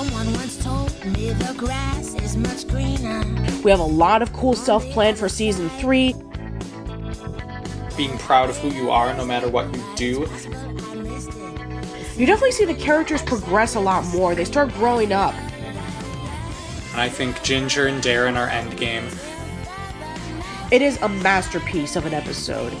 [0.00, 3.22] Someone once told me the grass is much greener.
[3.62, 6.14] We have a lot of cool stuff planned for season three.
[7.98, 10.20] Being proud of who you are no matter what you do.
[12.16, 14.34] You definitely see the characters progress a lot more.
[14.34, 15.34] They start growing up.
[16.94, 19.04] I think Ginger and Darren are endgame.
[20.72, 22.72] It is a masterpiece of an episode.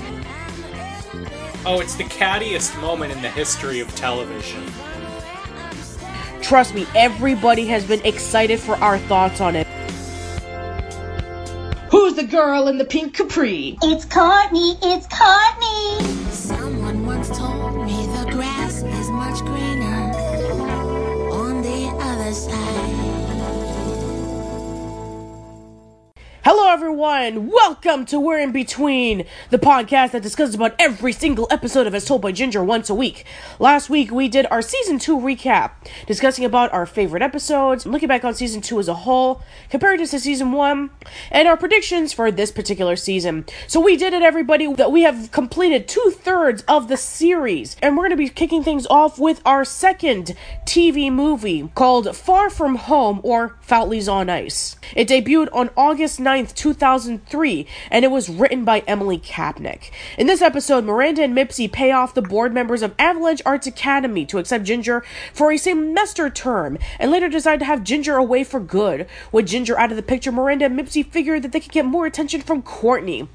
[1.66, 4.64] Oh, it's the cattiest moment in the history of television.
[6.42, 9.66] Trust me, everybody has been excited for our thoughts on it.
[11.90, 13.76] Who's the girl in the pink capri?
[13.82, 16.79] It's Courtney, it's Courtney.
[26.42, 27.48] Hello, everyone.
[27.50, 32.06] Welcome to We're in Between, the podcast that discusses about every single episode of As
[32.06, 33.26] Told by Ginger once a week.
[33.58, 35.72] Last week, we did our season two recap,
[36.06, 40.06] discussing about our favorite episodes, looking back on season two as a whole, compared to
[40.06, 40.88] season one,
[41.30, 43.44] and our predictions for this particular season.
[43.66, 44.72] So we did it, everybody.
[44.72, 48.64] That we have completed two thirds of the series, and we're going to be kicking
[48.64, 54.76] things off with our second TV movie called Far From Home or Foutleys on Ice.
[54.96, 59.90] It debuted on August 9th, 2003, and it was written by Emily Kapnek.
[60.16, 64.24] In this episode, Miranda and Mipsy pay off the board members of Avalanche Arts Academy
[64.26, 68.60] to accept Ginger for a semester term, and later decide to have Ginger away for
[68.60, 69.06] good.
[69.32, 72.06] With Ginger out of the picture, Miranda and Mipsy figure that they could get more
[72.06, 73.28] attention from Courtney.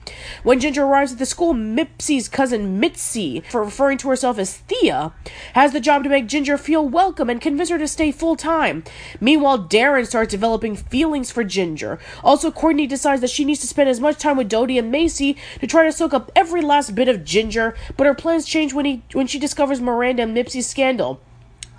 [0.43, 5.13] When Ginger arrives at the school, Mipsy's cousin Mitzi, for referring to herself as Thea,
[5.53, 8.83] has the job to make Ginger feel welcome and convince her to stay full time.
[9.19, 11.99] Meanwhile, Darren starts developing feelings for Ginger.
[12.23, 15.37] Also, Courtney decides that she needs to spend as much time with Dodie and Macie
[15.59, 18.85] to try to soak up every last bit of Ginger, but her plans change when
[18.85, 21.19] he when she discovers Miranda and Mipsy's scandal.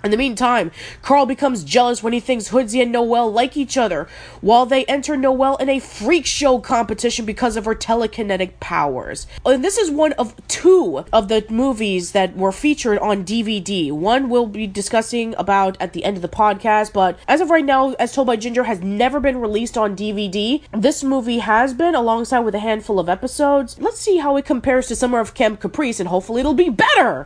[0.03, 4.07] In the meantime, Carl becomes jealous when he thinks Hoodsey and Noelle like each other,
[4.41, 9.25] while they enter Noelle in a freak show competition because of her telekinetic powers.
[9.45, 13.91] And this is one of two of the movies that were featured on DVD.
[13.91, 17.65] One we'll be discussing about at the end of the podcast, but as of right
[17.65, 20.61] now, as told by Ginger, has never been released on DVD.
[20.71, 23.79] This movie has been, alongside with a handful of episodes.
[23.79, 27.25] Let's see how it compares to Summer of Camp Caprice, and hopefully it'll be better.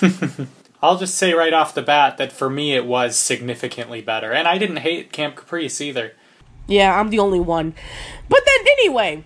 [0.82, 4.32] I'll just say right off the bat that for me it was significantly better.
[4.32, 6.12] And I didn't hate Camp Caprice either.
[6.68, 7.74] Yeah, I'm the only one.
[8.28, 9.24] But then, anyway,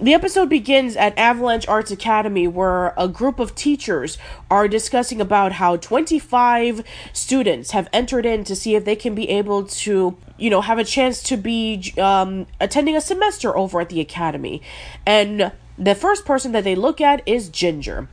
[0.00, 4.16] the episode begins at Avalanche Arts Academy, where a group of teachers
[4.48, 9.28] are discussing about how 25 students have entered in to see if they can be
[9.28, 13.88] able to, you know, have a chance to be um, attending a semester over at
[13.88, 14.62] the academy.
[15.04, 18.08] And the first person that they look at is Ginger.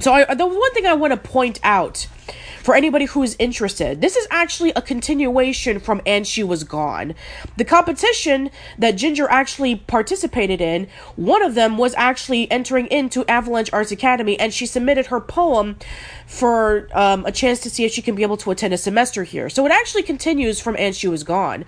[0.00, 2.06] So I, the one thing I want to point out
[2.62, 7.14] for anybody who's interested, this is actually a continuation from And She Was Gone.
[7.56, 13.72] The competition that Ginger actually participated in, one of them was actually entering into Avalanche
[13.72, 15.76] Arts Academy, and she submitted her poem
[16.26, 19.24] for um, a chance to see if she can be able to attend a semester
[19.24, 19.48] here.
[19.48, 21.64] So it actually continues from And She Was Gone.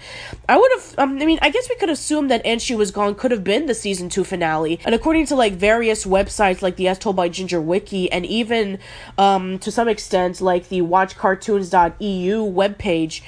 [0.48, 2.90] I would have, um, I mean, I guess we could assume that And She Was
[2.90, 4.78] Gone could have been the season two finale.
[4.84, 8.78] And according to like various websites like the As Told by Ginger Wiki, and even
[9.16, 13.22] um, to some extent like the watchcartoons.eu webpage,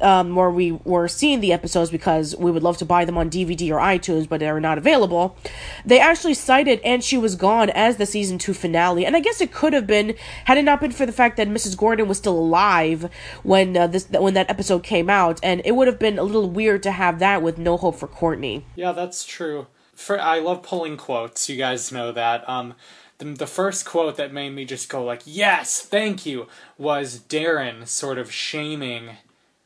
[0.00, 3.30] um, where we were seeing the episodes because we would love to buy them on
[3.30, 5.36] DVD or iTunes, but they're not available.
[5.84, 9.40] They actually cited And She Was Gone as the season two finale, and I guess
[9.40, 10.14] it could have been
[10.44, 11.76] had it not been for the fact that Mrs.
[11.76, 13.10] Gordon was still alive
[13.42, 16.50] when uh, this when that episode came out, and it would have been a little
[16.50, 18.64] weird to have that with no hope for Courtney.
[18.76, 19.66] Yeah, that's true.
[19.94, 21.48] For I love pulling quotes.
[21.48, 22.48] You guys know that.
[22.48, 22.74] Um,
[23.18, 26.46] the, the first quote that made me just go like, "Yes, thank you,"
[26.76, 29.16] was Darren sort of shaming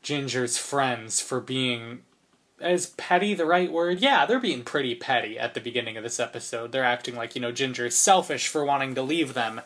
[0.01, 2.01] Ginger's friends for being
[2.59, 3.99] is petty the right word?
[3.99, 6.71] Yeah, they're being pretty petty at the beginning of this episode.
[6.71, 9.61] They're acting like, you know, Ginger is selfish for wanting to leave them.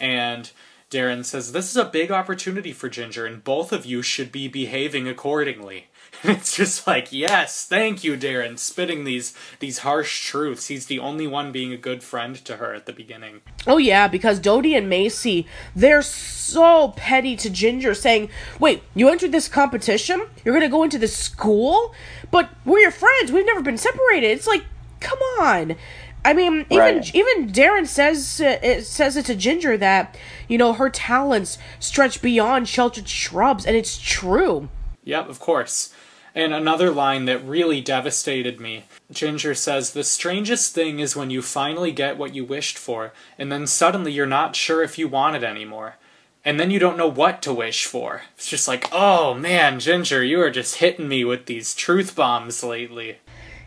[0.00, 0.50] And
[0.90, 4.48] Darren says, This is a big opportunity for Ginger, and both of you should be
[4.48, 5.86] behaving accordingly.
[6.22, 10.68] And it's just like, yes, thank you, Darren, spitting these these harsh truths.
[10.68, 13.40] He's the only one being a good friend to her at the beginning.
[13.66, 18.30] Oh yeah, because Dodie and Macie, they're so petty to Ginger, saying,
[18.60, 20.26] "Wait, you entered this competition?
[20.44, 21.94] You're gonna go into this school?
[22.30, 23.32] But we're your friends.
[23.32, 24.64] We've never been separated." It's like,
[25.00, 25.76] come on.
[26.24, 27.14] I mean, even Right.
[27.14, 30.16] even Darren says uh, it says it to Ginger that
[30.46, 34.68] you know her talents stretch beyond sheltered shrubs, and it's true.
[35.04, 35.92] Yep, of course.
[36.34, 41.42] And another line that really devastated me Ginger says, The strangest thing is when you
[41.42, 45.36] finally get what you wished for, and then suddenly you're not sure if you want
[45.36, 45.96] it anymore.
[46.44, 48.22] and then you don't know what to wish for.
[48.34, 52.64] It's just like, oh man, Ginger, you are just hitting me with these truth bombs
[52.64, 53.18] lately.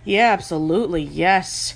[0.03, 1.01] Yeah, absolutely.
[1.01, 1.75] Yes.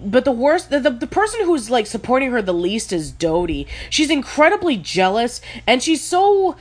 [0.00, 3.68] But the worst, the, the, the person who's like supporting her the least is Dodie.
[3.88, 6.56] She's incredibly jealous, and she's so.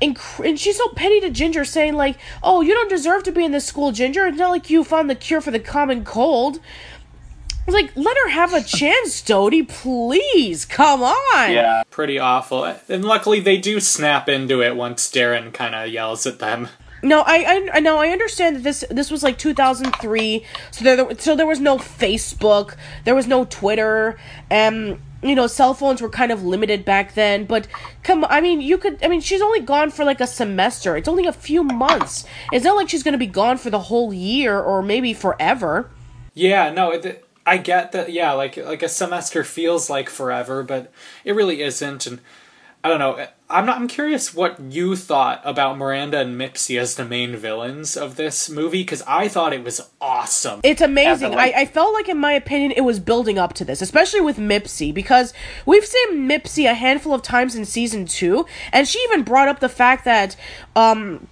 [0.00, 3.52] And she's so petty to Ginger, saying like, "Oh, you don't deserve to be in
[3.52, 4.26] this school, Ginger.
[4.26, 8.16] It's not like you found the cure for the common cold." I was like, "Let
[8.24, 10.64] her have a chance, Dodie, please.
[10.64, 11.82] Come on." Yeah.
[11.90, 12.64] Pretty awful.
[12.88, 16.68] And luckily, they do snap into it once Darren kind of yells at them.
[17.02, 21.34] No, I, I know I understand that this this was like 2003, so there so
[21.34, 24.18] there was no Facebook, there was no Twitter,
[24.50, 27.44] and you know cell phones were kind of limited back then.
[27.44, 27.66] But
[28.02, 30.96] come, I mean, you could, I mean, she's only gone for like a semester.
[30.96, 32.24] It's only a few months.
[32.52, 35.90] It's not like she's gonna be gone for the whole year or maybe forever.
[36.34, 38.12] Yeah, no, it, I get that.
[38.12, 40.92] Yeah, like like a semester feels like forever, but
[41.24, 42.06] it really isn't.
[42.06, 42.20] And
[42.82, 43.26] I don't know.
[43.50, 43.76] I'm not.
[43.76, 48.48] I'm curious what you thought about Miranda and Mipsy as the main villains of this
[48.48, 50.60] movie because I thought it was awesome.
[50.62, 51.34] It's amazing.
[51.34, 54.38] I, I felt like, in my opinion, it was building up to this, especially with
[54.38, 55.34] Mipsy, because
[55.66, 59.60] we've seen Mipsy a handful of times in season two, and she even brought up
[59.60, 60.36] the fact that,
[60.74, 61.26] um,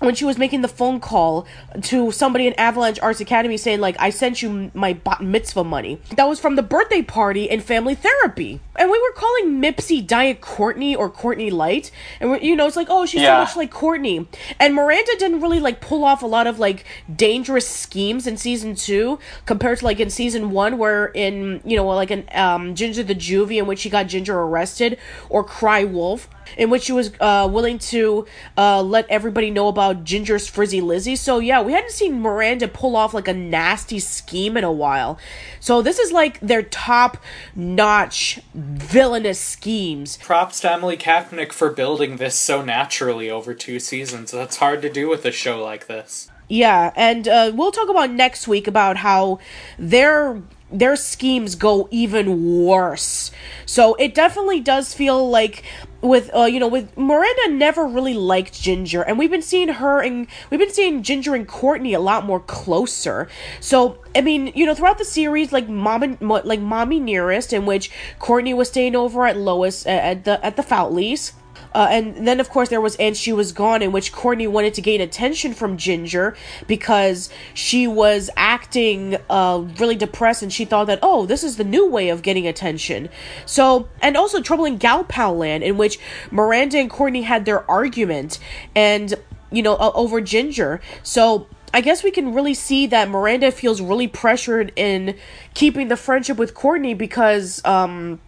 [0.00, 1.46] when she was making the phone call
[1.82, 6.00] to somebody in Avalanche Arts Academy saying like I sent you my bat mitzvah money.
[6.16, 8.60] That was from the birthday party and family therapy.
[8.76, 11.92] And we were calling Mipsy Diet Courtney or Courtney Light.
[12.20, 13.36] And we're, you know, it's like, oh, she's Yeah.
[13.36, 14.26] so much like Courtney.
[14.58, 18.74] And Miranda didn't really like pull off a lot of like dangerous schemes in season
[18.74, 23.04] two compared to like in season one where in, you know, like in um Ginger
[23.04, 24.98] the Juvie in which she got Ginger arrested
[25.30, 28.26] or Cry Wolf in which she was uh, willing to
[28.56, 31.16] uh, let everybody know about Ginger's Frizzy Lizzy.
[31.16, 35.18] So yeah, we hadn't seen Miranda pull off like a nasty scheme in a while.
[35.60, 37.18] So this is like their top
[37.54, 40.16] notch villainous schemes.
[40.18, 44.30] Props to Emily Kaepernick for building this so naturally over two seasons.
[44.30, 46.30] That's hard to do with a show like this.
[46.48, 49.38] Yeah, and uh, we'll talk about next week about how
[49.78, 53.30] their their schemes go even worse.
[53.64, 55.62] So it definitely does feel like
[56.04, 60.02] with uh you know with Miranda never really liked Ginger and we've been seeing her
[60.02, 63.26] and we've been seeing Ginger and Courtney a lot more closer.
[63.58, 67.64] So I mean, you know, throughout the series like Mom and like Mommy Nearest in
[67.64, 71.32] which Courtney was staying over at Lois at the at the Foutleys.
[71.74, 74.74] Uh, and then, of course, there was And She Was Gone, in which Courtney wanted
[74.74, 76.36] to gain attention from Ginger
[76.66, 81.64] because she was acting uh, really depressed and she thought that, oh, this is the
[81.64, 83.08] new way of getting attention.
[83.44, 85.98] So, and also Trouble in Gal Pal Land, in which
[86.30, 88.38] Miranda and Courtney had their argument
[88.74, 89.14] and,
[89.50, 90.80] you know, uh, over Ginger.
[91.02, 95.16] So, I guess we can really see that Miranda feels really pressured in
[95.54, 98.20] keeping the friendship with Courtney because, um,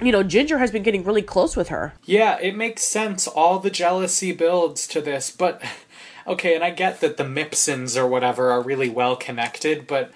[0.00, 1.94] you know, Ginger has been getting really close with her.
[2.04, 3.26] Yeah, it makes sense.
[3.26, 5.62] All the jealousy builds to this, but
[6.26, 10.12] okay, and I get that the Mipsons or whatever are really well connected, but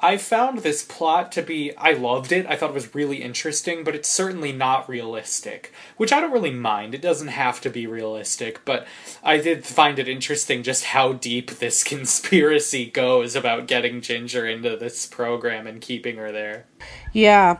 [0.00, 2.46] I found this plot to be I loved it.
[2.46, 6.50] I thought it was really interesting, but it's certainly not realistic, which I don't really
[6.50, 6.94] mind.
[6.94, 8.86] It doesn't have to be realistic, but
[9.22, 14.76] I did find it interesting just how deep this conspiracy goes about getting Ginger into
[14.76, 16.66] this program and keeping her there.
[17.12, 17.58] Yeah.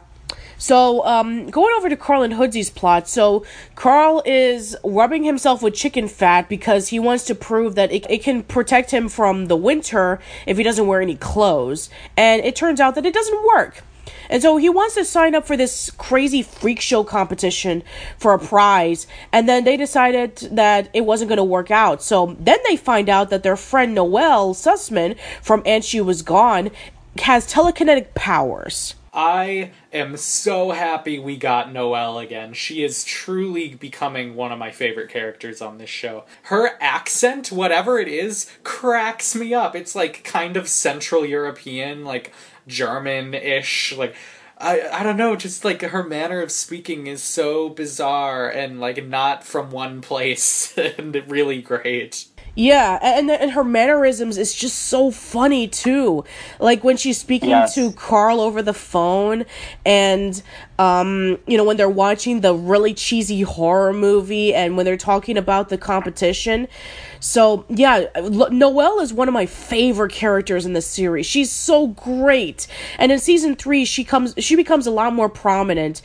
[0.65, 3.07] So, um, going over to Carl and Hoodsey's plot.
[3.07, 3.45] So,
[3.75, 8.23] Carl is rubbing himself with chicken fat because he wants to prove that it, it
[8.23, 11.91] can protect him from the winter if he doesn't wear any clothes.
[12.17, 13.83] And it turns out that it doesn't work.
[14.31, 17.83] And so he wants to sign up for this crazy freak show competition
[18.17, 19.07] for a prize.
[19.33, 22.03] And then they decided that it wasn't going to work out.
[22.03, 26.71] So then they find out that their friend Noelle Sussman from And She Was Gone
[27.19, 28.95] has telekinetic powers.
[29.15, 32.53] I am so happy we got Noelle again.
[32.53, 36.25] She is truly becoming one of my favorite characters on this show.
[36.45, 39.77] Her accent, whatever it is, cracks me up.
[39.77, 42.33] It's like kind of Central European, like
[42.67, 44.17] German ish, like.
[44.57, 49.05] I, I don't know, just like her manner of speaking is so bizarre and like
[49.05, 52.29] not from one place and really great.
[52.57, 56.25] Yeah, and and her mannerisms is just so funny too.
[56.61, 57.75] Like when she's speaking Yes.
[57.75, 59.45] to Carl over the phone,
[59.85, 60.41] and
[60.79, 65.37] um, you know when they're watching the really cheesy horror movie, and when they're talking
[65.37, 66.69] about the competition.
[67.19, 71.27] So yeah, Noelle is one of my favorite characters in the series.
[71.27, 72.69] She's so great,
[72.99, 76.03] and in season three, she comes she becomes a lot more prominent,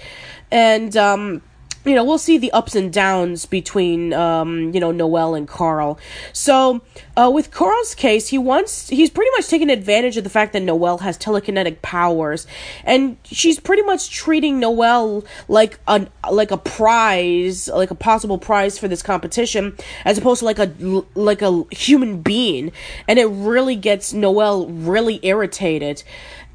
[0.50, 1.44] and um
[1.86, 5.98] you know, we'll see the ups and downs between, um, you know, Noelle and Carl.
[6.34, 6.82] So,
[7.16, 10.62] uh, with Carl's case, he wants, he's pretty much taking advantage of the fact that
[10.62, 12.46] Noelle has telekinetic powers,
[12.84, 18.78] and she's pretty much treating Noelle like a, like a prize, like a possible prize
[18.78, 20.72] for this competition, as opposed to like a,
[21.16, 22.74] like a human being,
[23.08, 26.04] and it really gets Noelle really irritated.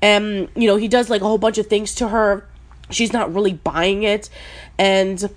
[0.02, 2.46] And, you know, he does like a whole bunch of things to her
[2.94, 4.30] she's not really buying it.
[4.78, 5.28] And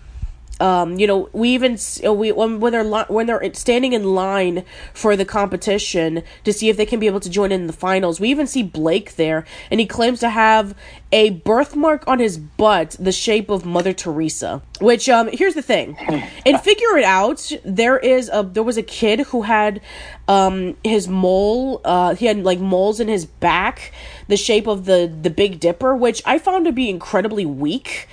[0.59, 5.15] um, you know, we even we when, when they're when they're standing in line for
[5.15, 8.19] the competition to see if they can be able to join in the finals.
[8.19, 10.75] We even see Blake there, and he claims to have
[11.11, 14.61] a birthmark on his butt the shape of Mother Teresa.
[14.81, 15.95] Which um, here's the thing,
[16.45, 19.81] and Figure It Out, there is a there was a kid who had
[20.27, 23.93] um his mole uh he had like moles in his back
[24.27, 28.07] the shape of the the Big Dipper, which I found to be incredibly weak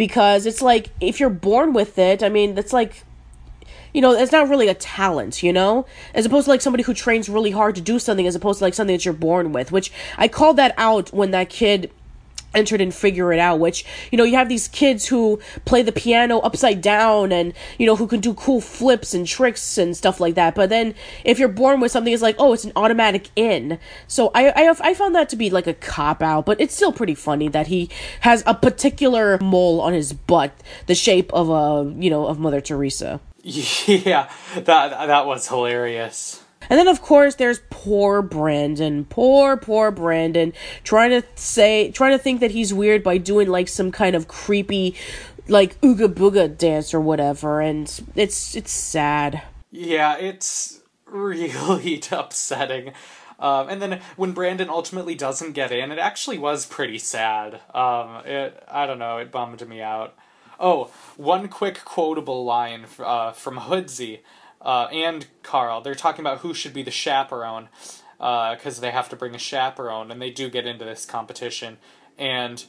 [0.00, 3.04] because it's like if you're born with it, I mean, that's like
[3.92, 5.84] you know, it's not really a talent, you know?
[6.14, 8.64] As opposed to like somebody who trains really hard to do something as opposed to
[8.64, 11.90] like something that you're born with, which I called that out when that kid
[12.54, 15.92] entered and figure it out which you know you have these kids who play the
[15.92, 20.20] piano upside down and you know who can do cool flips and tricks and stuff
[20.20, 20.54] like that.
[20.54, 23.78] But then if you're born with something it's like oh it's an automatic in.
[24.06, 26.92] So i i, I found that to be like a cop out but it's still
[26.92, 27.88] pretty funny that he
[28.20, 30.52] has a particular mole on his butt
[30.86, 33.20] the shape of a you know of mother teresa.
[33.42, 36.39] Yeah that that was hilarious
[36.70, 39.04] and then, of course, there's poor Brandon.
[39.04, 40.52] Poor, poor Brandon.
[40.84, 44.28] Trying to say, trying to think that he's weird by doing like some kind of
[44.28, 44.94] creepy,
[45.48, 47.60] like ooga booga dance or whatever.
[47.60, 49.42] And it's, it's sad.
[49.72, 52.92] Yeah, it's really upsetting.
[53.40, 57.60] Um, and then when Brandon ultimately doesn't get in, it actually was pretty sad.
[57.74, 60.14] Um, it, I don't know, it bummed me out.
[60.60, 64.20] Oh, one quick quotable line uh, from Hoodsey
[64.60, 65.80] uh, and Carl.
[65.80, 67.68] They're talking about who should be the chaperone
[68.18, 71.78] because uh, they have to bring a chaperone, and they do get into this competition.
[72.18, 72.64] And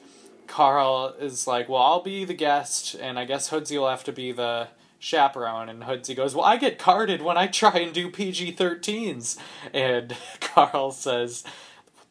[0.47, 4.11] Carl is like, "Well, I'll be the guest, and I guess Hoodsey will have to
[4.11, 4.67] be the."
[5.01, 9.35] chaperone and Hoodsey goes, Well, I get carded when I try and do PG 13s.
[9.73, 11.43] And Carl says,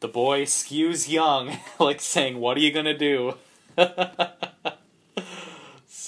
[0.01, 3.35] The boy skews young, like saying, What are you gonna do?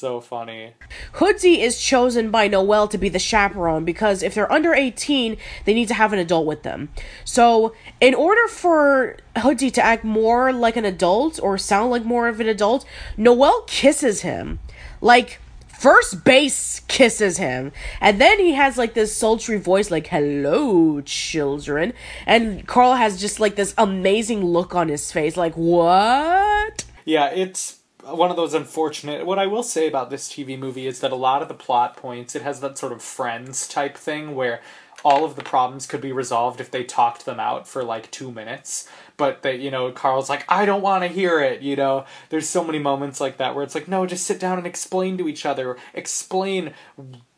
[0.03, 0.74] so funny.
[1.13, 5.74] Hoodsey is chosen by Noelle to be the chaperone because if they're under 18, they
[5.74, 6.89] need to have an adult with them.
[7.24, 12.27] So, in order for Hoodsey to act more like an adult or sound like more
[12.27, 12.83] of an adult,
[13.15, 14.60] Noelle kisses him.
[15.00, 21.01] Like, first base kisses him and then he has like this sultry voice like hello
[21.01, 21.91] children
[22.25, 27.83] and carl has just like this amazing look on his face like what yeah it's
[28.05, 29.25] one of those unfortunate.
[29.25, 31.95] What I will say about this TV movie is that a lot of the plot
[31.98, 34.62] points, it has that sort of friends type thing where
[35.05, 38.31] all of the problems could be resolved if they talked them out for like two
[38.31, 38.88] minutes.
[39.17, 41.62] But that you know, Carl's like, I don't want to hear it.
[41.62, 44.57] You know, there's so many moments like that where it's like, no, just sit down
[44.57, 45.77] and explain to each other.
[45.93, 46.74] Explain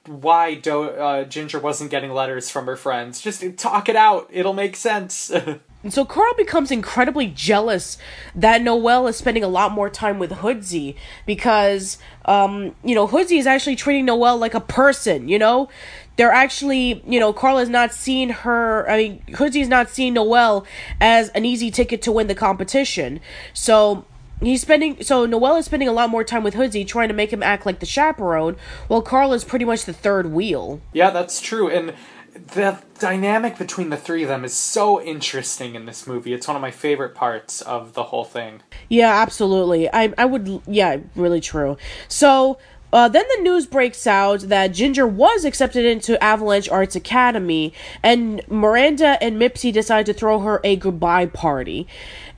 [0.07, 3.21] why Do- uh, Ginger wasn't getting letters from her friends.
[3.21, 4.29] Just talk it out.
[4.31, 5.31] It'll make sense.
[5.85, 7.99] And so Carl becomes incredibly jealous
[8.33, 10.95] that Noelle is spending a lot more time with Hoodsey
[11.27, 15.69] because, um, you know, Hoodsey is actually treating Noelle like a person, you know?
[16.15, 20.15] They're actually, you know, Carl is not seeing her, I mean, Hoodsey is not seeing
[20.15, 20.65] Noelle
[20.99, 23.19] as an easy ticket to win the competition.
[23.53, 24.05] So,
[24.41, 27.31] he's spending so Noelle is spending a lot more time with Hoodsey trying to make
[27.31, 30.81] him act like the chaperone, while Carl is pretty much the third wheel.
[30.93, 31.69] Yeah, that's true.
[31.69, 31.93] And
[32.35, 36.33] the dynamic between the three of them is so interesting in this movie.
[36.33, 38.61] It's one of my favorite parts of the whole thing.
[38.89, 39.89] Yeah, absolutely.
[39.91, 41.77] I I would yeah, really true.
[42.07, 42.57] So
[42.93, 48.41] uh, then the news breaks out that Ginger was accepted into Avalanche Arts Academy, and
[48.47, 51.87] Miranda and Mipsy decide to throw her a goodbye party.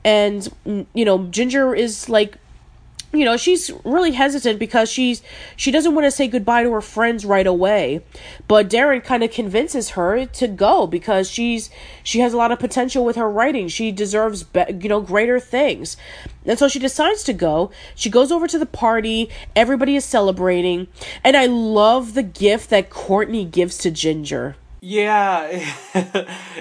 [0.04, 2.38] And, mm, you know, Ginger is like
[3.12, 5.22] you know she's really hesitant because she's
[5.56, 8.02] she doesn't want to say goodbye to her friends right away.
[8.46, 11.70] But darren kind of convinces her to go because she's
[12.02, 13.68] she has a lot of potential with her writing.
[13.68, 15.96] She deserves be, you know greater things.
[16.44, 17.70] And so she decides to go.
[17.94, 19.30] She goes over to the party.
[19.56, 20.88] Everybody is celebrating.
[21.24, 24.56] And i love the gift that courtney gives to ginger.
[24.80, 25.48] Yeah,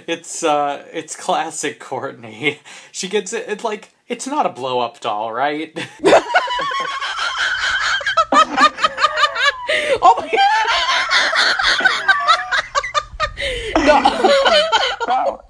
[0.08, 2.60] it's uh it's classic Courtney.
[2.92, 5.74] She gets it, it like it's not a blow up doll, right?
[10.02, 10.30] oh my
[13.76, 14.08] god!
[15.08, 15.42] no.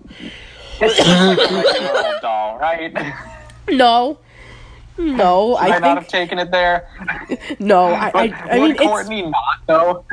[0.79, 2.93] It's like a regular old doll, right?
[3.69, 4.19] No.
[4.99, 6.87] No, I, I not have taken it there.
[7.59, 7.89] no.
[7.89, 9.33] I I, I mean it's Courtney not
[9.67, 10.05] though?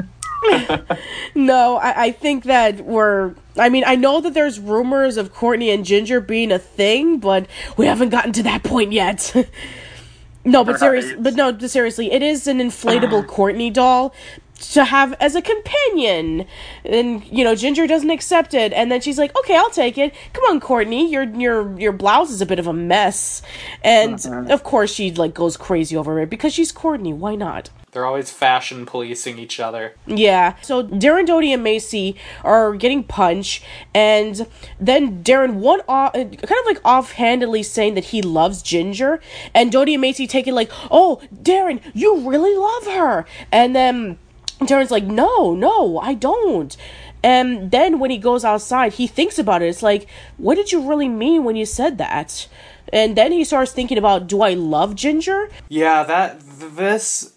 [1.35, 1.77] no.
[1.77, 3.35] I, I think that we're.
[3.57, 7.47] I mean, I know that there's rumors of Courtney and Ginger being a thing, but
[7.77, 9.35] we haven't gotten to that point yet.
[10.45, 11.07] no, but serious.
[11.07, 11.23] Right.
[11.23, 14.15] But no, seriously, it is an inflatable Courtney doll
[14.61, 16.47] to have as a companion
[16.85, 20.15] and you know ginger doesn't accept it and then she's like okay i'll take it
[20.33, 23.43] come on courtney your your your blouse is a bit of a mess
[23.83, 28.05] and of course she like goes crazy over it because she's courtney why not They're
[28.05, 29.95] always fashion policing each other.
[30.07, 30.57] yeah.
[30.63, 34.47] So Darren, Dodie, and Macie are getting punched, and
[34.79, 39.21] then Darren one off, kind of like offhandedly saying that he loves Ginger,
[39.55, 44.19] and Dodie and Macie take it like, "Oh, Darren, you really love her," and then
[44.59, 46.77] Darren's like, "No, no, I don't."
[47.23, 49.69] And then when he goes outside, he thinks about it.
[49.69, 52.49] It's like, what did you really mean when you said that?
[52.93, 55.49] And then he starts thinking about, do I love Ginger?
[55.71, 56.39] Yeah, that
[56.77, 57.34] this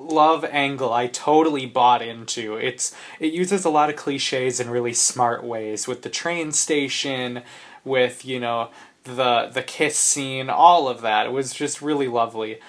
[0.00, 2.56] love angle I totally bought into.
[2.56, 7.42] It's it uses a lot of cliches in really smart ways with the train station,
[7.84, 8.70] with, you know,
[9.04, 11.26] the the kiss scene, all of that.
[11.26, 12.60] It was just really lovely.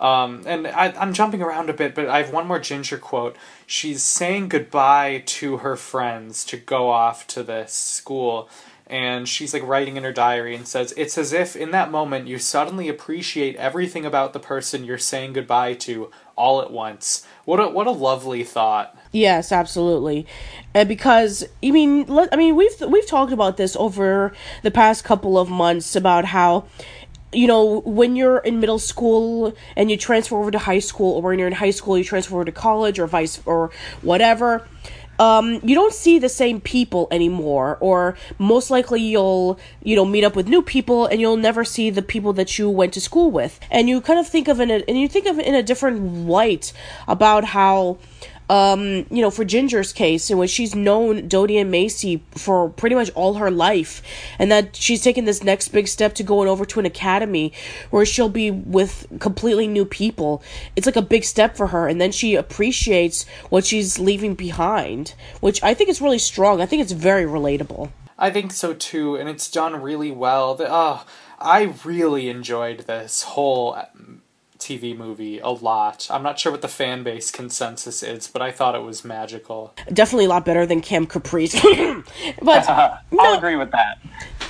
[0.00, 3.36] Um, and I, I'm jumping around a bit, but I have one more Ginger quote.
[3.66, 8.48] She's saying goodbye to her friends to go off to this school,
[8.86, 12.28] and she's like writing in her diary and says, It's as if in that moment
[12.28, 17.26] you suddenly appreciate everything about the person you're saying goodbye to all at once.
[17.44, 18.96] What a, what a lovely thought.
[19.12, 20.26] Yes, absolutely.
[20.74, 24.32] And because I mean, let, I mean, we've we've talked about this over
[24.62, 26.64] the past couple of months about how
[27.32, 31.22] you know when you're in middle school and you transfer over to high school or
[31.22, 33.70] when you're in high school you transfer over to college or vice or
[34.02, 34.66] whatever
[35.20, 40.24] um, you don't see the same people anymore or most likely you'll you know meet
[40.24, 43.30] up with new people and you'll never see the people that you went to school
[43.30, 43.60] with.
[43.70, 46.26] And you kind of think of in and you think of it in a different
[46.26, 46.72] light
[47.06, 47.98] about how
[48.50, 52.96] um, you know, for Ginger's case, in which she's known Dodie and Macie for pretty
[52.96, 54.02] much all her life,
[54.40, 57.52] and that she's taken this next big step to going over to an academy
[57.90, 60.42] where she'll be with completely new people.
[60.74, 65.14] It's like a big step for her, and then she appreciates what she's leaving behind,
[65.38, 66.60] which I think is really strong.
[66.60, 67.92] I think it's very relatable.
[68.18, 70.56] I think so too, and it's done really well.
[70.56, 71.04] The, oh,
[71.38, 73.78] I really enjoyed this whole
[74.70, 76.06] TV movie a lot.
[76.10, 79.74] I'm not sure what the fan base consensus is, but I thought it was magical.
[79.92, 81.54] Definitely a lot better than Camp Caprice.
[82.42, 83.98] but I'll no, agree with that.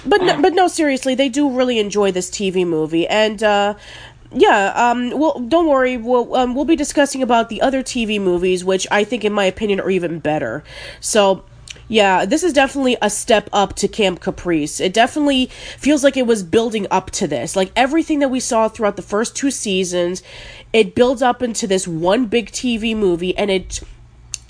[0.04, 3.74] but no, but no, seriously, they do really enjoy this TV movie, and uh,
[4.32, 8.62] yeah, um, well, don't worry, we'll um, we'll be discussing about the other TV movies,
[8.62, 10.62] which I think, in my opinion, are even better.
[11.00, 11.44] So.
[11.90, 14.78] Yeah, this is definitely a step up to Camp Caprice.
[14.78, 17.56] It definitely feels like it was building up to this.
[17.56, 20.22] Like everything that we saw throughout the first two seasons,
[20.72, 23.80] it builds up into this one big TV movie and it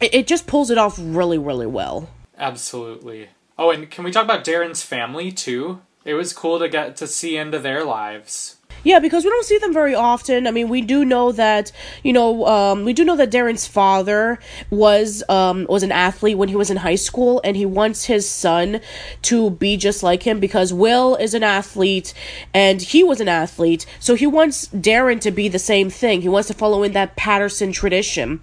[0.02, 2.10] it just pulls it off really really well.
[2.36, 3.28] Absolutely.
[3.58, 5.80] Oh, and can we talk about Darren's family too?
[6.04, 8.56] It was cool to get to see into their lives.
[8.82, 10.46] Yeah, because we don't see them very often.
[10.46, 11.70] I mean, we do know that
[12.02, 14.38] you know um, we do know that Darren's father
[14.70, 18.28] was um, was an athlete when he was in high school, and he wants his
[18.28, 18.80] son
[19.22, 22.14] to be just like him because Will is an athlete
[22.54, 26.22] and he was an athlete, so he wants Darren to be the same thing.
[26.22, 28.40] He wants to follow in that Patterson tradition,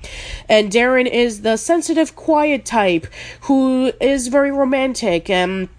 [0.47, 3.07] and Darren is the sensitive, quiet type
[3.41, 5.69] who is very romantic and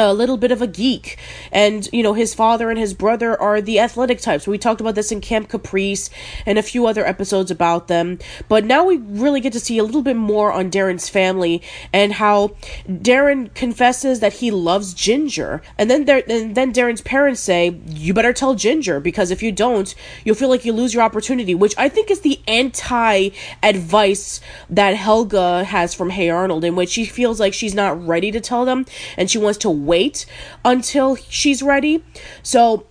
[0.00, 1.18] a little bit of a geek.
[1.52, 4.46] And you know his father and his brother are the athletic types.
[4.46, 6.10] We talked about this in camp caprice
[6.46, 8.18] and a few other episodes about them.
[8.48, 12.14] But now we really get to see a little bit more on darren's family and
[12.14, 12.48] how
[12.86, 15.62] darren confesses that he loves ginger.
[15.76, 19.52] And then there and then darren's parents say you better tell ginger because if you
[19.52, 23.30] don't you'll feel like you lose your opportunity which i think is the anti
[23.62, 28.30] advice that helga has from hey arnold in which she feels like she's not ready
[28.30, 28.84] to tell them
[29.16, 30.26] and she wants to wait
[30.64, 32.04] until she's ready.
[32.42, 32.86] So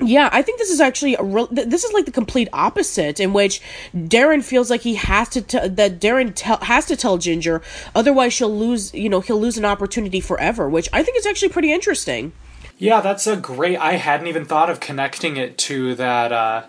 [0.00, 1.46] yeah, I think this is actually a real.
[1.46, 3.62] th- This is like the complete opposite, in which
[3.94, 7.62] Darren feels like he has to t- that Darren tell has to tell Ginger,
[7.94, 8.92] otherwise she'll lose.
[8.92, 12.32] You know, he'll lose an opportunity forever, which I think is actually pretty interesting.
[12.76, 13.78] Yeah, that's a great.
[13.78, 16.64] I hadn't even thought of connecting it to that uh,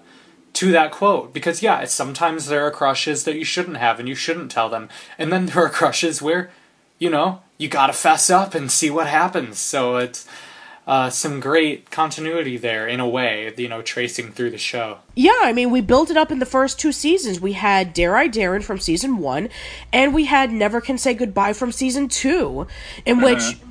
[0.54, 4.16] to that quote because yeah, sometimes there are crushes that you shouldn't have and you
[4.16, 6.52] shouldn't tell them, and then there are crushes where,
[7.00, 9.60] you know, you gotta fess up and see what happens.
[9.60, 10.28] So it's
[10.88, 15.00] uh, some great continuity there in a way, you know, tracing through the show.
[15.18, 17.40] Yeah, I mean, we built it up in the first two seasons.
[17.40, 19.48] We had Dare I Darren from season one,
[19.94, 22.68] and we had Never Can Say Goodbye from season two,
[23.06, 23.26] in uh-huh.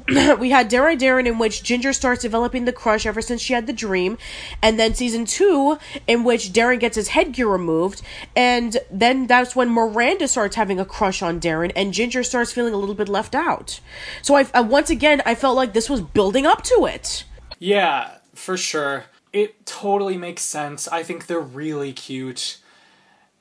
[0.07, 3.43] which we had Dare I Darren, in which Ginger starts developing the crush ever since
[3.43, 4.17] she had the dream,
[4.63, 8.01] and then season two, in which Darren gets his headgear removed,
[8.35, 12.73] and then that's when Miranda starts having a crush on Darren, and Ginger starts feeling
[12.73, 13.81] a little bit left out.
[14.23, 17.25] So I, I once again, I felt like this was building up to it.
[17.59, 19.05] Yeah, for sure.
[19.35, 20.87] It totally makes sense.
[20.87, 22.59] I think they're really cute.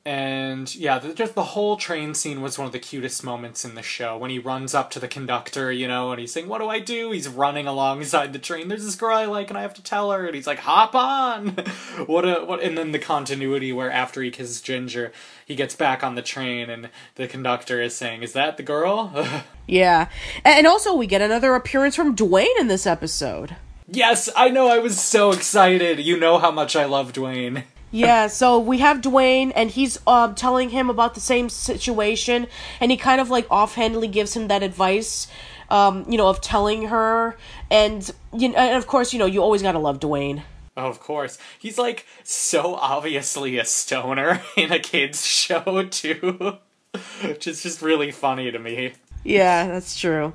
[0.04, 3.76] And yeah, the, just the whole train scene was one of the cutest moments in
[3.76, 6.58] the show when he runs up to the conductor, you know, and he's saying, "What
[6.58, 8.70] do I do?" He's running alongside the train.
[8.70, 10.96] There's this girl I like, and I have to tell her, and he's like, "Hop
[10.96, 11.50] on!"
[12.08, 12.62] what a what?
[12.62, 15.14] And then the continuity where after he kisses Ginger,
[15.46, 19.14] he gets back on the train, and the conductor is saying, "Is that the girl?"
[19.66, 20.10] Yeah,
[20.44, 23.56] and also we get another appearance from Dwayne in this episode.
[23.88, 24.68] Yes, I know.
[24.68, 26.00] I was so excited.
[26.00, 27.64] You know how much I love Dwayne.
[27.92, 32.48] Yeah, so we have Dwayne, and he's um, telling him about the same situation,
[32.80, 35.28] and he kind of like offhandedly gives him that advice,
[35.70, 37.38] um, you know, of telling her,
[37.70, 40.44] and you know, and of course, you know, you always gotta love Dwayne.
[40.76, 41.38] Oh, of course.
[41.60, 46.58] He's like so obviously a stoner in a kids show too.
[47.24, 48.94] Which is just really funny to me.
[49.24, 50.34] Yeah, that's true.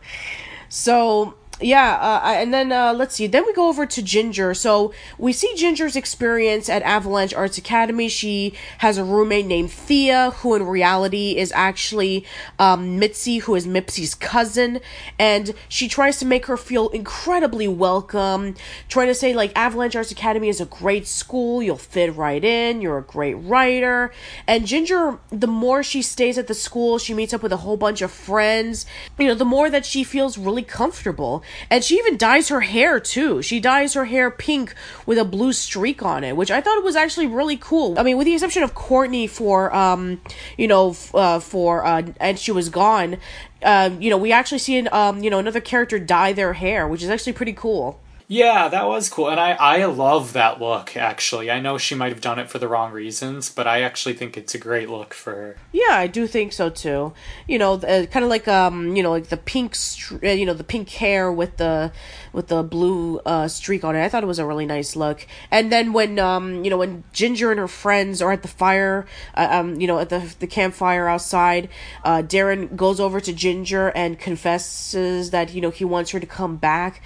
[0.69, 3.27] So yeah, uh, and then uh, let's see.
[3.27, 4.55] Then we go over to Ginger.
[4.55, 8.09] So we see Ginger's experience at Avalanche Arts Academy.
[8.09, 12.25] She has a roommate named Thea, who in reality is actually
[12.61, 14.81] um, Mitzi, who is Mipsy's cousin,
[15.19, 18.55] and she tries to make her feel incredibly welcome,
[18.89, 21.61] trying to say like Avalanche Arts Academy is a great school.
[21.61, 22.81] You'll fit right in.
[22.81, 24.13] You're a great writer.
[24.47, 27.77] And Ginger, the more she stays at the school, she meets up with a whole
[27.77, 28.87] bunch of friends.
[29.19, 31.43] You know, the more that she feels really comfortable.
[31.71, 33.43] And she even dyes her hair too.
[33.43, 34.75] She dyes her hair pink
[35.07, 37.99] with a blue streak on it, which I thought was actually really cool.
[37.99, 40.21] I mean, with the exception of Courtney for, um,
[40.57, 43.19] you know, uh, for, uh, and she was gone.
[43.63, 46.87] Uh, you know, we actually see an, um, you know, another character dye their hair,
[46.87, 48.01] which is actually pretty cool.
[48.31, 49.31] Yeah, that was cool.
[49.31, 51.51] And I, I love that look, actually.
[51.51, 54.37] I know she might have done it for the wrong reasons, but I actually think
[54.37, 55.57] it's a great look for her.
[55.73, 57.15] Yeah, I do think so too.
[57.47, 60.45] You know, uh, kind of like um, you know, like the pink, str- uh, you
[60.45, 61.91] know, the pink hair with the
[62.35, 64.05] with the blue uh streak on it.
[64.05, 65.27] I thought it was a really nice look.
[65.51, 69.07] And then when um, you know, when Ginger and her friends are at the fire,
[69.37, 71.71] uh, um, you know, at the the campfire outside,
[72.05, 76.27] uh, Darren goes over to Ginger and confesses that you know he wants her to
[76.27, 77.01] come back,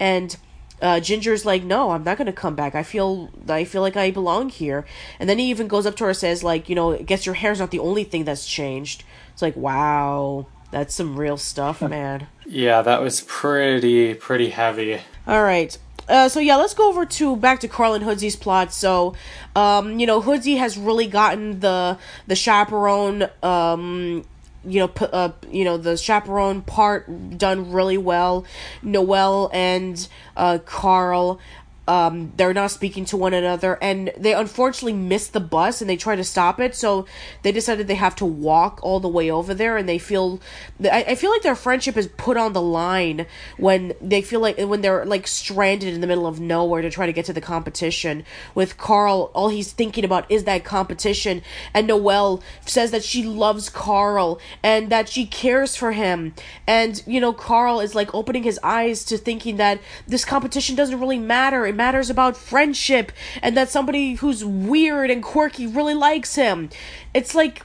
[0.00, 0.36] and
[0.82, 2.74] uh, Ginger's like, no, I'm not gonna come back.
[2.74, 4.84] I feel, I feel like I belong here.
[5.18, 7.26] And then he even goes up to her and says, like, you know, I guess
[7.26, 9.04] your hair's not the only thing that's changed.
[9.32, 12.26] It's like, wow, that's some real stuff, man.
[12.46, 15.00] Yeah, that was pretty, pretty heavy.
[15.26, 15.76] All right.
[16.08, 18.72] Uh, so yeah, let's go over to back to Carl and Hoodsey's plot.
[18.72, 19.14] So,
[19.56, 24.24] um, you know, Hoodsy has really gotten the the chaperone, um,
[24.66, 28.44] you know, p- uh, you know, the chaperone part done really well.
[28.82, 31.40] Noelle and uh, Carl.
[31.86, 35.96] Um, they're not speaking to one another, and they unfortunately missed the bus, and they
[35.96, 36.74] try to stop it.
[36.74, 37.06] So
[37.42, 40.40] they decided they have to walk all the way over there, and they feel,
[40.82, 43.26] I, I feel like their friendship is put on the line
[43.58, 47.04] when they feel like when they're like stranded in the middle of nowhere to try
[47.04, 48.24] to get to the competition.
[48.54, 51.42] With Carl, all he's thinking about is that competition,
[51.74, 56.34] and Noelle says that she loves Carl and that she cares for him,
[56.66, 60.98] and you know Carl is like opening his eyes to thinking that this competition doesn't
[60.98, 61.73] really matter.
[61.74, 63.10] It matters about friendship,
[63.42, 66.70] and that somebody who's weird and quirky really likes him.
[67.12, 67.62] It's like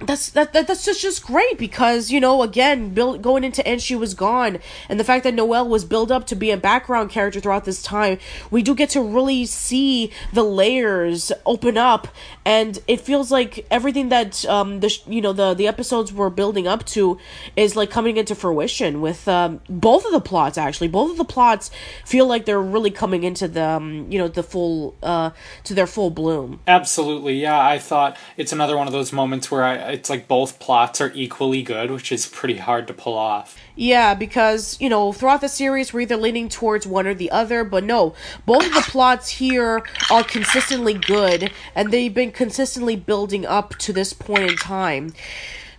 [0.00, 3.82] that's that, that that's just just great because you know again build, going into and
[3.82, 4.58] she was gone
[4.88, 7.82] and the fact that Noelle was built up to be a background character throughout this
[7.82, 8.18] time
[8.50, 12.08] we do get to really see the layers open up
[12.44, 16.68] and it feels like everything that um the you know the the episodes were building
[16.68, 17.18] up to
[17.56, 21.24] is like coming into fruition with um both of the plots actually both of the
[21.24, 21.72] plots
[22.04, 25.30] feel like they're really coming into the um, you know the full uh
[25.64, 27.58] to their full bloom Absolutely, yeah.
[27.58, 31.12] I thought it's another one of those moments where I, it's like both plots are
[31.14, 33.56] equally good, which is pretty hard to pull off.
[33.74, 37.64] Yeah, because, you know, throughout the series, we're either leaning towards one or the other,
[37.64, 38.14] but no,
[38.46, 43.92] both of the plots here are consistently good, and they've been consistently building up to
[43.92, 45.14] this point in time.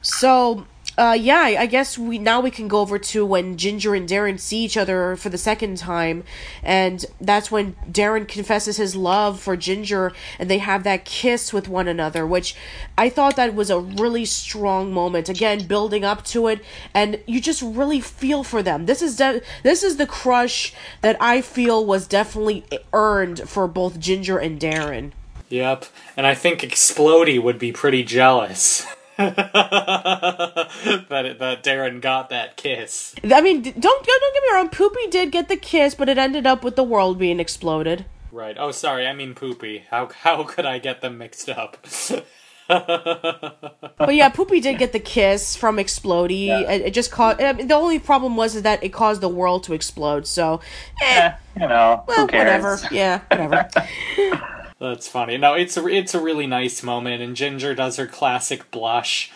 [0.02, 0.66] So,
[1.00, 4.38] uh, yeah, I guess we now we can go over to when Ginger and Darren
[4.38, 6.26] see each other for the second time,
[6.62, 11.70] and that's when Darren confesses his love for Ginger, and they have that kiss with
[11.70, 12.54] one another, which
[12.98, 15.30] I thought that was a really strong moment.
[15.30, 16.60] Again, building up to it,
[16.94, 18.86] and you just really feel for them.
[18.86, 24.02] This is de- this is the crush that I feel was definitely earned for both
[24.02, 25.14] Ginger and Darren.
[25.48, 25.86] Yep,
[26.18, 28.86] and I think Explody would be pretty jealous
[31.10, 33.14] that that Darren got that kiss.
[33.24, 34.70] I mean, don't don't get me wrong.
[34.70, 38.06] Poopy did get the kiss, but it ended up with the world being exploded.
[38.32, 38.56] Right.
[38.60, 39.08] Oh, sorry.
[39.08, 39.84] I mean Poopy.
[39.90, 41.86] How how could I get them mixed up?
[42.70, 46.46] But yeah, Poopy did get the kiss from Explody.
[46.46, 46.60] Yeah.
[46.70, 47.42] It, it just caused.
[47.42, 50.28] I mean, the only problem was is that it caused the world to explode.
[50.28, 50.62] So,
[51.02, 52.46] eh, Eh, you know, well, who cares?
[52.46, 52.96] whatever.
[52.96, 53.68] Yeah, whatever.
[54.80, 55.38] That's funny.
[55.38, 59.32] No, it's a it's a really nice moment, and Ginger does her classic blush.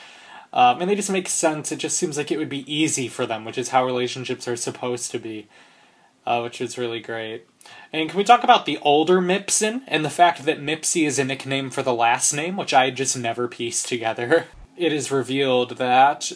[0.54, 1.72] Um, and they just make sense.
[1.72, 4.56] It just seems like it would be easy for them, which is how relationships are
[4.56, 5.48] supposed to be,
[6.28, 7.48] uh, which is really great.
[7.92, 11.24] And can we talk about the older Mipson and the fact that Mipsy is a
[11.24, 14.46] nickname for the last name, which I just never pieced together?
[14.76, 16.32] It is revealed that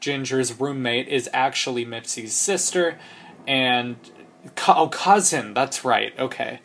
[0.00, 2.98] Ginger's roommate is actually Mipsy's sister
[3.46, 3.96] and
[4.56, 5.52] co- oh cousin.
[5.52, 6.18] That's right.
[6.18, 6.60] Okay.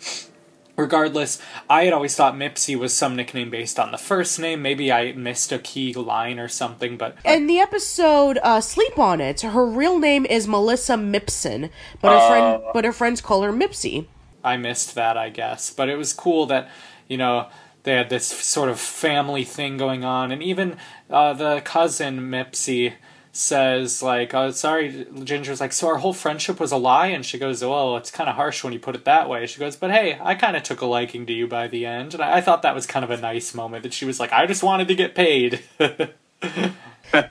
[0.80, 4.62] Regardless, I had always thought Mipsy was some nickname based on the first name.
[4.62, 9.20] Maybe I missed a key line or something, but In the episode uh, "Sleep on
[9.20, 11.70] It," her real name is Melissa Mipson,
[12.02, 14.08] but her friend, but her friends call her Mipsy.
[14.42, 15.70] I missed that, I guess.
[15.70, 16.70] But it was cool that,
[17.10, 17.50] you know,
[17.84, 20.32] they had this sort of family thing going on.
[20.32, 20.78] And even
[21.10, 22.94] uh, the cousin, Mipsy,
[23.40, 27.08] says, like, oh, sorry, Ginger's like, so our whole friendship was a lie?
[27.08, 29.46] And she goes, well, it's kind of harsh when you put it that way.
[29.48, 32.14] She goes, but hey, I kind of took a liking to you by the end.
[32.14, 34.34] And I, I thought that was kind of a nice moment that she was like,
[34.34, 35.62] I just wanted to get paid.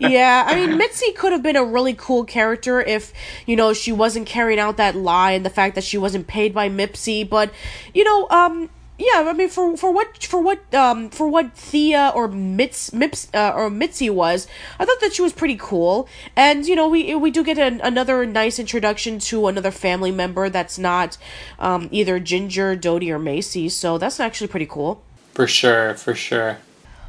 [0.00, 3.12] yeah, I mean, Mitzi could have been a really cool character if,
[3.44, 6.54] you know, she wasn't carrying out that lie and the fact that she wasn't paid
[6.54, 7.28] by Mipsy.
[7.28, 7.52] But,
[7.92, 12.12] you know, um, yeah, I mean, for for what for what um for what Thea
[12.14, 16.08] or Mitz Mips uh, or Mitzi was, I thought that she was pretty cool.
[16.34, 20.50] And you know, we we do get an, another nice introduction to another family member
[20.50, 21.16] that's not
[21.60, 23.70] um either Ginger, Dodie, or Macie.
[23.70, 25.00] So that's actually pretty cool.
[25.32, 26.58] for sure, for sure.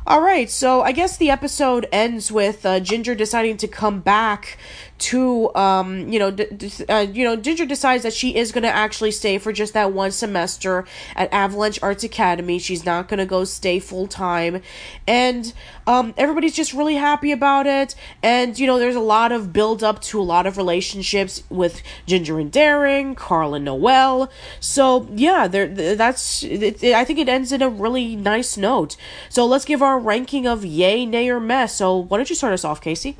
[0.07, 4.57] All right, so I guess the episode ends with uh, Ginger deciding to come back
[4.99, 8.69] to, um, you know, d- uh, you know, Ginger decides that she is going to
[8.69, 10.85] actually stay for just that one semester
[11.15, 12.59] at Avalanche Arts Academy.
[12.59, 14.61] She's not going to go stay full time,
[15.07, 15.53] and
[15.87, 17.95] um, everybody's just really happy about it.
[18.21, 21.81] And you know, there's a lot of build up to a lot of relationships with
[22.05, 24.29] Ginger and Darren, Carl and Noelle.
[24.59, 26.43] So yeah, there, that's.
[26.43, 28.97] It, it- I think it ends in a really nice note.
[29.29, 31.67] So let's give our ranking of yay, nay, or meh.
[31.67, 33.15] So why don't you start us off, Casey?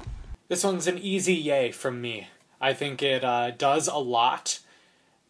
[0.50, 2.28] This one's an easy yay from me.
[2.60, 4.60] I think it uh, does a lot,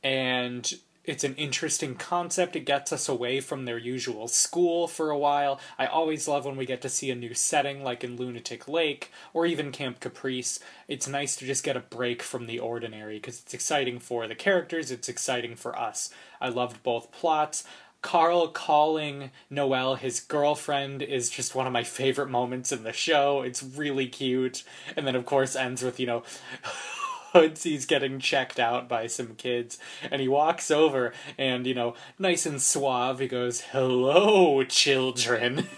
[0.01, 2.55] and it's an interesting concept.
[2.55, 5.60] It gets us away from their usual school for a while.
[5.77, 9.12] I always love when we get to see a new setting, like in Lunatic Lake
[9.34, 10.62] or even Camp Caprice.
[10.88, 14.36] It's nice to just get a break from the ordinary because it's exciting for the
[14.36, 16.12] characters, it's exciting for us.
[16.39, 17.65] I loved both plots.
[18.01, 23.41] Carl calling Noelle his girlfriend is just one of my favorite moments in the show.
[23.41, 24.63] It's really cute.
[24.95, 26.23] And then, of course, ends with, you know,
[27.33, 29.77] Hoodsey's getting checked out by some kids.
[30.09, 35.67] And he walks over and, you know, nice and suave, he goes, Hello, children.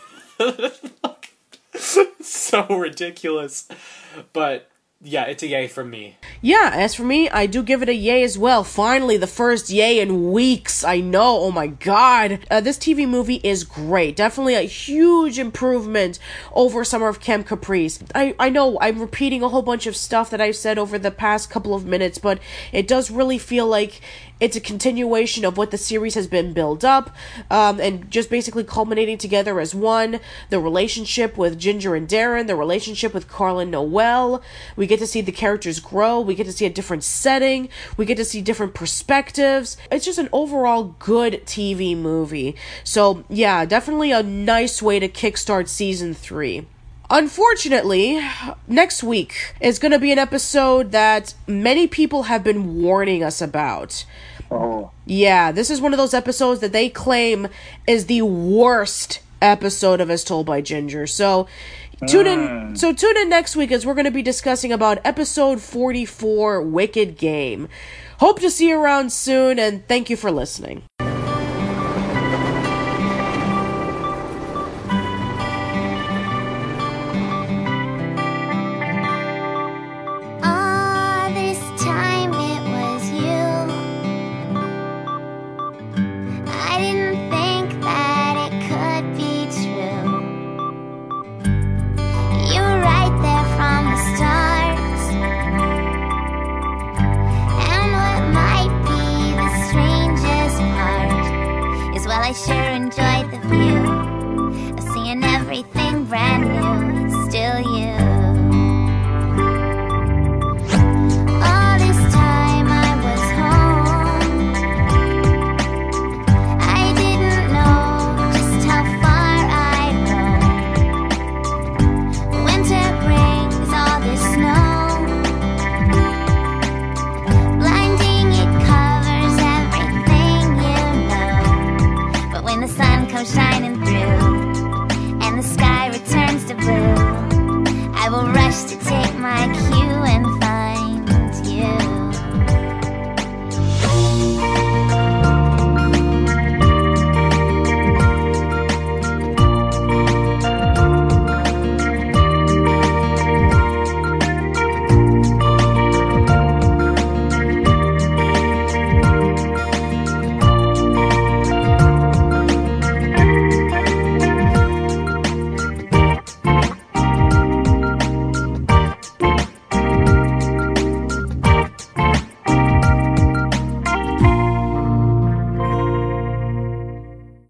[2.21, 3.67] so ridiculous.
[4.33, 4.70] But
[5.03, 6.17] yeah, it's a yay from me.
[6.41, 8.63] Yeah, as for me, I do give it a yay as well.
[8.63, 10.83] Finally, the first yay in weeks.
[10.83, 11.39] I know.
[11.39, 12.45] Oh my god.
[12.51, 14.15] Uh, this TV movie is great.
[14.15, 16.19] Definitely a huge improvement
[16.53, 18.03] over Summer of Camp Caprice.
[18.13, 21.09] I, I know I'm repeating a whole bunch of stuff that I've said over the
[21.09, 22.39] past couple of minutes, but
[22.71, 24.01] it does really feel like
[24.41, 27.15] it's a continuation of what the series has been built up
[27.51, 30.19] um, and just basically culminating together as one.
[30.49, 34.41] The relationship with ginger and darren the relationship with carl and noelle.
[34.75, 36.19] We get to see the characters grow.
[36.19, 37.69] We get to see a different setting.
[37.97, 39.77] We get to see different perspectives.
[39.91, 42.55] It's just an overall good tv movie.
[42.83, 46.65] So yeah definitely a nice way to kickstart season three.
[47.13, 48.25] Unfortunately,
[48.69, 53.41] next week is going to be an episode that many people have been warning us
[53.41, 54.05] about.
[54.51, 57.47] Oh, Yeah, this is one of those episodes that they claim
[57.87, 61.07] is the worst episode of As Told by Ginger.
[61.07, 61.47] So
[62.07, 62.75] tune in hmm.
[62.75, 67.17] so tune in next week as we're going to be discussing about episode 44 Wicked
[67.17, 67.69] Game.
[68.19, 70.83] Hope to see you around soon and thank you for listening.